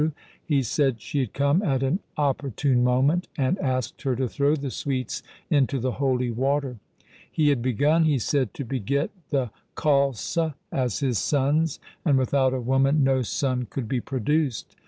[0.43, 4.71] He said she had come at an opportune moment, and asked her to throw the
[4.71, 6.79] sweets into the holy water.
[7.31, 12.51] He had begun, he said, to beget the Khalsa 1 as his sons, and without
[12.51, 14.75] a woman no son could be produced.